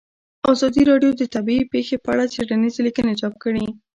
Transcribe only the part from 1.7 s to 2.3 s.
پېښې په اړه